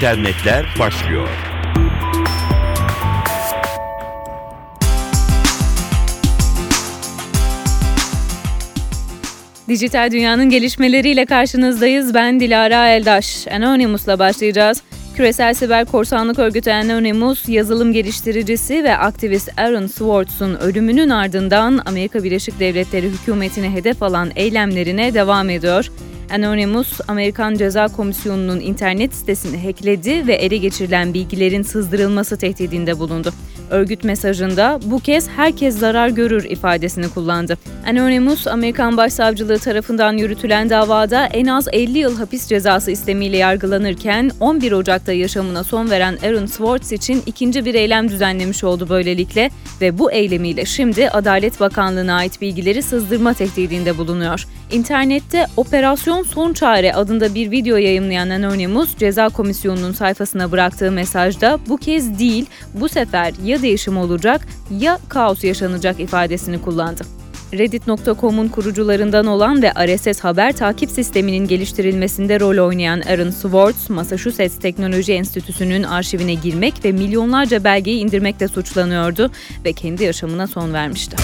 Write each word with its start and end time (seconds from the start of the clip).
internetler 0.00 0.66
başlıyor. 0.78 1.28
Dijital 9.68 10.10
dünyanın 10.10 10.50
gelişmeleriyle 10.50 11.26
karşınızdayız. 11.26 12.14
Ben 12.14 12.40
Dilara 12.40 12.88
Eldaş. 12.88 13.46
Anonymous'la 13.46 14.18
başlayacağız. 14.18 14.82
Küresel 15.16 15.54
siber 15.54 15.84
korsanlık 15.84 16.38
örgütü 16.38 16.70
Anonymous, 16.70 17.48
yazılım 17.48 17.92
geliştiricisi 17.92 18.84
ve 18.84 18.96
aktivist 18.96 19.50
Aaron 19.56 19.86
Swartz'un 19.86 20.54
ölümünün 20.54 21.08
ardından 21.08 21.82
Amerika 21.86 22.24
Birleşik 22.24 22.60
Devletleri 22.60 23.08
hükümetine 23.08 23.70
hedef 23.70 24.02
alan 24.02 24.30
eylemlerine 24.36 25.14
devam 25.14 25.50
ediyor. 25.50 25.90
Anonymous, 26.30 27.00
Amerikan 27.08 27.54
Ceza 27.54 27.88
Komisyonu'nun 27.88 28.60
internet 28.60 29.14
sitesini 29.14 29.66
hackledi 29.66 30.26
ve 30.26 30.34
ele 30.34 30.56
geçirilen 30.56 31.14
bilgilerin 31.14 31.62
sızdırılması 31.62 32.36
tehdidinde 32.36 32.98
bulundu. 32.98 33.32
Örgüt 33.70 34.04
mesajında 34.04 34.80
bu 34.84 34.98
kez 35.00 35.28
herkes 35.28 35.78
zarar 35.78 36.08
görür 36.08 36.44
ifadesini 36.44 37.08
kullandı. 37.08 37.58
Anonymous, 37.86 38.46
Amerikan 38.46 38.96
Başsavcılığı 38.96 39.58
tarafından 39.58 40.16
yürütülen 40.16 40.70
davada 40.70 41.26
en 41.26 41.46
az 41.46 41.68
50 41.72 41.98
yıl 41.98 42.16
hapis 42.16 42.46
cezası 42.46 42.90
istemiyle 42.90 43.36
yargılanırken 43.36 44.30
11 44.40 44.72
Ocak'ta 44.72 45.12
yaşamına 45.12 45.64
son 45.64 45.90
veren 45.90 46.18
Aaron 46.24 46.46
Swartz 46.46 46.92
için 46.92 47.22
ikinci 47.26 47.64
bir 47.64 47.74
eylem 47.74 48.08
düzenlemiş 48.08 48.64
oldu 48.64 48.86
böylelikle 48.88 49.50
ve 49.80 49.98
bu 49.98 50.12
eylemiyle 50.12 50.64
şimdi 50.64 51.10
Adalet 51.10 51.60
Bakanlığı'na 51.60 52.14
ait 52.14 52.40
bilgileri 52.40 52.82
sızdırma 52.82 53.34
tehdidinde 53.34 53.98
bulunuyor. 53.98 54.46
İnternette 54.70 55.46
Operasyon 55.56 56.22
Son 56.22 56.52
Çare 56.52 56.94
adında 56.94 57.34
bir 57.34 57.50
video 57.50 57.76
yayınlayan 57.76 58.30
Anonymous, 58.30 58.96
Ceza 58.96 59.28
Komisyonu'nun 59.28 59.92
sayfasına 59.92 60.52
bıraktığı 60.52 60.92
mesajda 60.92 61.58
bu 61.68 61.76
kez 61.76 62.18
değil, 62.18 62.46
bu 62.74 62.88
sefer 62.88 63.32
ya 63.44 63.62
değişim 63.62 63.96
olacak 63.96 64.46
ya 64.80 64.98
kaos 65.08 65.44
yaşanacak 65.44 66.00
ifadesini 66.00 66.62
kullandı. 66.62 67.02
Reddit.com'un 67.52 68.48
kurucularından 68.48 69.26
olan 69.26 69.62
ve 69.62 69.72
RSS 69.86 70.20
haber 70.20 70.52
takip 70.52 70.90
sisteminin 70.90 71.48
geliştirilmesinde 71.48 72.40
rol 72.40 72.66
oynayan 72.66 73.00
Aaron 73.00 73.30
Swartz, 73.30 73.90
Massachusetts 73.90 74.58
Teknoloji 74.58 75.12
Enstitüsü'nün 75.12 75.82
arşivine 75.82 76.34
girmek 76.34 76.84
ve 76.84 76.92
milyonlarca 76.92 77.64
belgeyi 77.64 78.00
indirmekle 78.00 78.48
suçlanıyordu 78.48 79.30
ve 79.64 79.72
kendi 79.72 80.04
yaşamına 80.04 80.46
son 80.46 80.72
vermişti. 80.72 81.16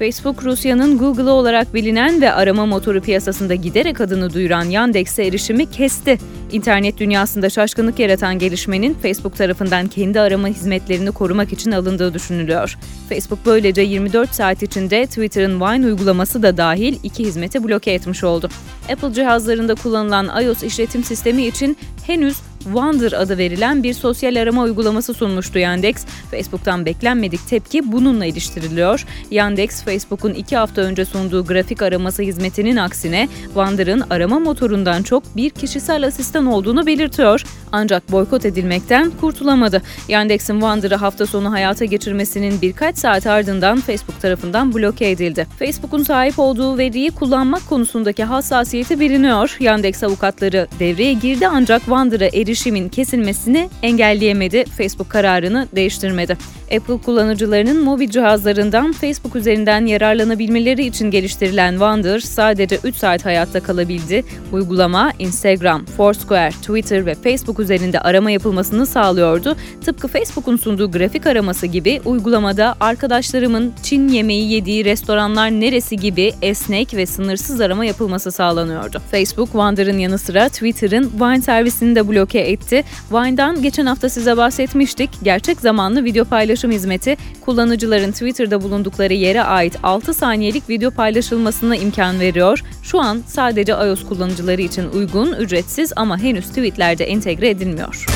Facebook, 0.00 0.44
Rusya'nın 0.44 0.98
Google'ı 0.98 1.30
olarak 1.30 1.74
bilinen 1.74 2.20
ve 2.20 2.32
arama 2.32 2.66
motoru 2.66 3.00
piyasasında 3.00 3.54
giderek 3.54 4.00
adını 4.00 4.34
duyuran 4.34 4.64
Yandex'e 4.64 5.24
erişimi 5.24 5.70
kesti. 5.70 6.18
İnternet 6.52 6.98
dünyasında 6.98 7.50
şaşkınlık 7.50 7.98
yaratan 7.98 8.38
gelişmenin 8.38 8.94
Facebook 8.94 9.36
tarafından 9.36 9.86
kendi 9.86 10.20
arama 10.20 10.48
hizmetlerini 10.48 11.12
korumak 11.12 11.52
için 11.52 11.70
alındığı 11.70 12.14
düşünülüyor. 12.14 12.78
Facebook 13.08 13.38
böylece 13.46 13.82
24 13.82 14.34
saat 14.34 14.62
içinde 14.62 15.06
Twitter'ın 15.06 15.60
Wine 15.60 15.86
uygulaması 15.86 16.42
da 16.42 16.56
dahil 16.56 16.98
iki 17.02 17.24
hizmeti 17.24 17.68
bloke 17.68 17.92
etmiş 17.92 18.24
oldu. 18.24 18.48
Apple 18.92 19.12
cihazlarında 19.12 19.74
kullanılan 19.74 20.42
iOS 20.44 20.62
işletim 20.62 21.04
sistemi 21.04 21.46
için 21.46 21.76
henüz 22.06 22.36
Wonder 22.64 23.12
adı 23.12 23.38
verilen 23.38 23.82
bir 23.82 23.94
sosyal 23.94 24.36
arama 24.36 24.62
uygulaması 24.62 25.14
sunmuştu 25.14 25.58
Yandex. 25.58 25.94
Facebook'tan 26.30 26.86
beklenmedik 26.86 27.48
tepki 27.48 27.92
bununla 27.92 28.26
iliştiriliyor. 28.26 29.06
Yandex, 29.30 29.82
Facebook'un 29.82 30.34
iki 30.34 30.56
hafta 30.56 30.82
önce 30.82 31.04
sunduğu 31.04 31.46
grafik 31.46 31.82
araması 31.82 32.22
hizmetinin 32.22 32.76
aksine 32.76 33.28
Wonder'ın 33.44 34.04
arama 34.10 34.38
motorundan 34.38 35.02
çok 35.02 35.36
bir 35.36 35.50
kişisel 35.50 36.06
asistan 36.06 36.46
olduğunu 36.46 36.86
belirtiyor. 36.86 37.44
Ancak 37.72 38.12
boykot 38.12 38.44
edilmekten 38.44 39.10
kurtulamadı. 39.20 39.82
Yandex'in 40.08 40.54
Wonder'ı 40.54 40.94
hafta 40.94 41.26
sonu 41.26 41.52
hayata 41.52 41.84
geçirmesinin 41.84 42.62
birkaç 42.62 42.98
saat 42.98 43.26
ardından 43.26 43.80
Facebook 43.80 44.20
tarafından 44.20 44.74
bloke 44.74 45.10
edildi. 45.10 45.46
Facebook'un 45.58 46.02
sahip 46.02 46.38
olduğu 46.38 46.78
veriyi 46.78 47.10
kullanmak 47.10 47.68
konusundaki 47.68 48.24
hassasiyeti 48.24 49.00
biliniyor. 49.00 49.56
Yandex 49.60 50.02
avukatları 50.02 50.66
devreye 50.78 51.12
girdi 51.12 51.48
ancak 51.48 51.80
Wonder'a 51.80 52.24
erişildi 52.24 52.49
erişimin 52.50 52.88
kesilmesini 52.88 53.68
engelleyemedi, 53.82 54.64
Facebook 54.64 55.10
kararını 55.10 55.68
değiştirmedi. 55.76 56.36
Apple 56.76 56.98
kullanıcılarının 56.98 57.84
mobil 57.84 58.08
cihazlarından 58.08 58.92
Facebook 58.92 59.36
üzerinden 59.36 59.86
yararlanabilmeleri 59.86 60.86
için 60.86 61.10
geliştirilen 61.10 61.70
Wonder 61.70 62.20
sadece 62.20 62.78
3 62.84 62.96
saat 62.96 63.24
hayatta 63.24 63.60
kalabildi. 63.60 64.24
Uygulama 64.52 65.12
Instagram, 65.18 65.84
Foursquare, 65.84 66.50
Twitter 66.50 67.06
ve 67.06 67.14
Facebook 67.14 67.60
üzerinde 67.60 68.00
arama 68.00 68.30
yapılmasını 68.30 68.86
sağlıyordu. 68.86 69.56
Tıpkı 69.84 70.08
Facebook'un 70.08 70.56
sunduğu 70.56 70.90
grafik 70.90 71.26
araması 71.26 71.66
gibi 71.66 72.00
uygulamada 72.04 72.74
arkadaşlarımın 72.80 73.72
Çin 73.82 74.08
yemeği 74.08 74.52
yediği 74.52 74.84
restoranlar 74.84 75.50
neresi 75.50 75.96
gibi 75.96 76.32
esnek 76.42 76.94
ve 76.94 77.06
sınırsız 77.06 77.60
arama 77.60 77.84
yapılması 77.84 78.32
sağlanıyordu. 78.32 79.02
Facebook, 79.10 79.48
Wonder'ın 79.48 79.98
yanı 79.98 80.18
sıra 80.18 80.48
Twitter'ın 80.48 81.10
Vine 81.20 81.40
servisini 81.40 81.96
de 81.96 82.08
bloke 82.08 82.38
etti. 82.38 82.84
Vine'dan 83.12 83.62
geçen 83.62 83.86
hafta 83.86 84.08
size 84.08 84.36
bahsetmiştik. 84.36 85.10
Gerçek 85.22 85.60
zamanlı 85.60 86.04
video 86.04 86.24
paylaşım 86.60 86.70
hizmeti 86.70 87.16
kullanıcıların 87.40 88.12
Twitter'da 88.12 88.62
bulundukları 88.62 89.14
yere 89.14 89.42
ait 89.42 89.76
6 89.82 90.14
saniyelik 90.14 90.68
video 90.68 90.90
paylaşılmasına 90.90 91.76
imkan 91.76 92.20
veriyor. 92.20 92.60
Şu 92.82 93.00
an 93.00 93.22
sadece 93.26 93.72
iOS 93.72 94.04
kullanıcıları 94.04 94.62
için 94.62 94.90
uygun, 94.90 95.32
ücretsiz 95.32 95.92
ama 95.96 96.18
henüz 96.18 96.48
tweetlerde 96.48 97.04
entegre 97.04 97.48
edilmiyor. 97.48 98.06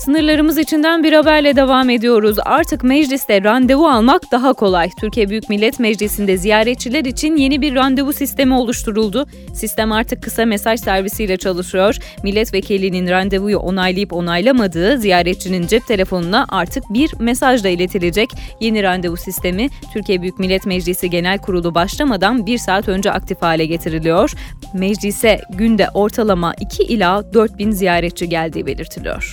Sınırlarımız 0.00 0.58
içinden 0.58 1.02
bir 1.02 1.12
haberle 1.12 1.56
devam 1.56 1.90
ediyoruz. 1.90 2.36
Artık 2.44 2.84
mecliste 2.84 3.44
randevu 3.44 3.88
almak 3.88 4.22
daha 4.32 4.52
kolay. 4.52 4.90
Türkiye 5.00 5.28
Büyük 5.28 5.48
Millet 5.48 5.80
Meclisi'nde 5.80 6.36
ziyaretçiler 6.36 7.04
için 7.04 7.36
yeni 7.36 7.60
bir 7.60 7.74
randevu 7.74 8.12
sistemi 8.12 8.54
oluşturuldu. 8.54 9.26
Sistem 9.54 9.92
artık 9.92 10.22
kısa 10.22 10.44
mesaj 10.44 10.80
servisiyle 10.80 11.36
çalışıyor. 11.36 11.96
Milletvekilinin 12.22 13.10
randevuyu 13.10 13.58
onaylayıp 13.58 14.12
onaylamadığı 14.12 14.98
ziyaretçinin 14.98 15.66
cep 15.66 15.86
telefonuna 15.86 16.46
artık 16.48 16.84
bir 16.90 17.10
mesajla 17.18 17.68
iletilecek. 17.68 18.30
Yeni 18.60 18.82
randevu 18.82 19.16
sistemi 19.16 19.68
Türkiye 19.92 20.22
Büyük 20.22 20.38
Millet 20.38 20.66
Meclisi 20.66 21.10
Genel 21.10 21.38
Kurulu 21.38 21.74
başlamadan 21.74 22.46
bir 22.46 22.58
saat 22.58 22.88
önce 22.88 23.12
aktif 23.12 23.42
hale 23.42 23.66
getiriliyor. 23.66 24.32
Meclise 24.74 25.40
günde 25.50 25.88
ortalama 25.94 26.54
2 26.60 26.82
ila 26.82 27.32
4 27.34 27.58
bin 27.58 27.70
ziyaretçi 27.70 28.28
geldiği 28.28 28.66
belirtiliyor. 28.66 29.32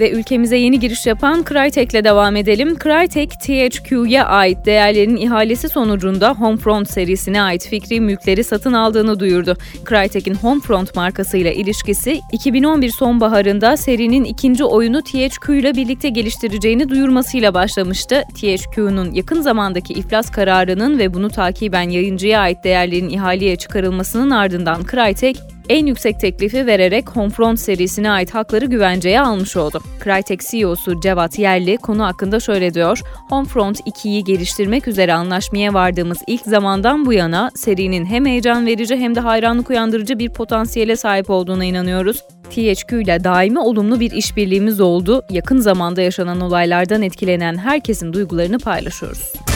Ve 0.00 0.10
ülkemize 0.10 0.56
yeni 0.56 0.80
giriş 0.80 1.06
yapan 1.06 1.44
Crytek'le 1.48 2.04
devam 2.04 2.36
edelim. 2.36 2.76
Crytek, 2.78 3.30
THQ'ya 3.30 4.26
ait 4.26 4.66
değerlerin 4.66 5.16
ihalesi 5.16 5.68
sonucunda 5.68 6.34
Homefront 6.34 6.90
serisine 6.90 7.42
ait 7.42 7.68
fikri 7.68 8.00
mülkleri 8.00 8.44
satın 8.44 8.72
aldığını 8.72 9.20
duyurdu. 9.20 9.56
Crytek'in 9.88 10.34
Homefront 10.34 10.96
markasıyla 10.96 11.52
ilişkisi 11.52 12.20
2011 12.32 12.90
sonbaharında 12.90 13.76
serinin 13.76 14.24
ikinci 14.24 14.64
oyunu 14.64 15.02
THQ 15.02 15.54
ile 15.54 15.74
birlikte 15.74 16.08
geliştireceğini 16.08 16.88
duyurmasıyla 16.88 17.54
başlamıştı. 17.54 18.22
THQ'nun 18.34 19.12
yakın 19.12 19.40
zamandaki 19.40 19.92
iflas 19.92 20.30
kararının 20.30 20.98
ve 20.98 21.14
bunu 21.14 21.30
takiben 21.30 21.90
yayıncıya 21.90 22.40
ait 22.40 22.64
değerlerin 22.64 23.08
ihaleye 23.08 23.56
çıkarılmasının 23.56 24.30
ardından 24.30 24.82
Crytek 24.90 25.36
en 25.68 25.86
yüksek 25.86 26.20
teklifi 26.20 26.66
vererek 26.66 27.10
Homefront 27.10 27.60
serisine 27.60 28.10
ait 28.10 28.34
hakları 28.34 28.64
güvenceye 28.64 29.20
almış 29.20 29.56
oldu. 29.56 29.82
Crytek 30.04 30.40
CEO'su 30.40 31.00
Cevat 31.00 31.38
Yerli 31.38 31.76
konu 31.76 32.04
hakkında 32.04 32.40
şöyle 32.40 32.74
diyor. 32.74 33.00
Homefront 33.28 33.80
2'yi 33.80 34.24
geliştirmek 34.24 34.88
üzere 34.88 35.14
anlaşmaya 35.14 35.74
vardığımız 35.74 36.18
ilk 36.26 36.42
zamandan 36.42 37.06
bu 37.06 37.12
yana 37.12 37.50
serinin 37.54 38.04
hem 38.06 38.26
heyecan 38.26 38.66
verici 38.66 38.96
hem 38.96 39.14
de 39.14 39.20
hayranlık 39.20 39.70
uyandırıcı 39.70 40.18
bir 40.18 40.30
potansiyele 40.30 40.96
sahip 40.96 41.30
olduğuna 41.30 41.64
inanıyoruz. 41.64 42.22
THQ 42.50 43.00
ile 43.00 43.24
daimi 43.24 43.58
olumlu 43.58 44.00
bir 44.00 44.10
işbirliğimiz 44.10 44.80
oldu. 44.80 45.22
Yakın 45.30 45.58
zamanda 45.58 46.02
yaşanan 46.02 46.40
olaylardan 46.40 47.02
etkilenen 47.02 47.56
herkesin 47.56 48.12
duygularını 48.12 48.58
paylaşıyoruz. 48.58 49.47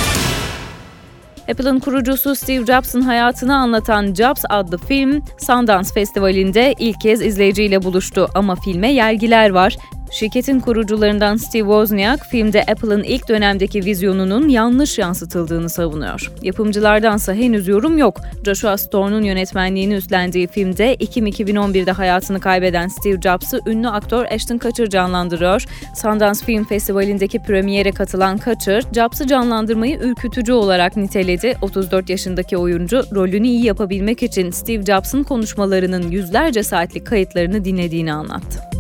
Apple'ın 1.50 1.79
kurucusu 1.79 2.34
Steve 2.34 2.67
Jobs'ın 2.67 3.00
hayatını 3.00 3.56
anlatan 3.56 4.14
Jobs 4.14 4.44
adlı 4.49 4.79
film 4.79 5.25
Sundance 5.38 5.88
Festivali'nde 5.94 6.75
ilk 6.79 7.00
kez 7.00 7.23
izleyiciyle 7.23 7.82
buluştu 7.82 8.29
ama 8.34 8.56
filme 8.56 8.93
yergiler 8.93 9.50
var. 9.50 9.76
Şirketin 10.12 10.61
kurucularından 10.61 11.37
Steve 11.37 11.62
Wozniak, 11.62 12.26
filmde 12.26 12.62
Apple'ın 12.62 13.03
ilk 13.03 13.29
dönemdeki 13.29 13.85
vizyonunun 13.85 14.49
yanlış 14.49 14.99
yansıtıldığını 14.99 15.70
savunuyor. 15.70 16.32
Yapımcılardansa 16.43 17.35
henüz 17.35 17.69
yorum 17.69 17.99
yok. 17.99 18.20
Joshua 18.44 18.76
Storm'un 18.76 19.23
yönetmenliğini 19.23 19.94
üstlendiği 19.94 20.47
filmde 20.47 20.93
Ekim 20.93 21.26
2011'de 21.26 21.93
hayatını 21.93 22.41
kaybeden 22.41 22.88
Steve 22.88 23.20
Jobs'ı 23.20 23.61
ünlü 23.67 23.88
aktör 23.88 24.25
Ashton 24.25 24.59
Kutcher 24.59 24.88
canlandırıyor. 24.88 25.64
Sundance 25.97 26.44
Film 26.44 26.64
Festivali'ndeki 26.64 27.43
premiere 27.43 27.93
katılan 27.93 28.38
Kutcher, 28.38 28.82
Jobs'ı 28.94 29.26
canlandırmayı 29.26 29.99
ürkütücü 29.99 30.53
olarak 30.53 30.97
niteledi. 30.97 31.56
34 31.62 32.11
yaşındaki 32.11 32.56
oyuncu 32.56 33.03
rolünü 33.14 33.47
iyi 33.47 33.64
yapabilmek 33.64 34.23
için 34.23 34.50
Steve 34.50 34.85
Jobs'ın 34.85 35.23
konuşmalarının 35.23 36.11
yüzlerce 36.11 36.62
saatlik 36.62 37.06
kayıtlarını 37.06 37.64
dinlediğini 37.64 38.12
anlattı. 38.12 38.72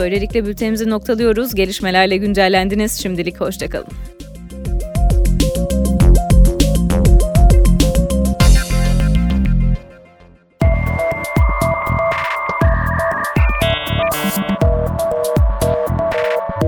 Böylelikle 0.00 0.46
bültenimizi 0.46 0.90
noktalıyoruz. 0.90 1.54
Gelişmelerle 1.54 2.16
güncellendiniz. 2.16 3.02
Şimdilik 3.02 3.40
hoşçakalın. 3.40 3.86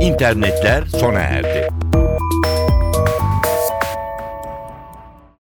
İnternetler 0.00 0.84
sona 0.84 1.20
erdi. 1.20 1.51